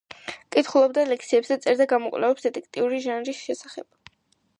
კითხულობდა 0.55 1.03
ლექციებს 1.09 1.51
და 1.53 1.57
წერდა 1.65 1.87
გამოკვლევებს 1.91 2.47
დეტექტიური 2.47 3.03
ჟანრის 3.05 3.43
შესახებ. 3.51 4.11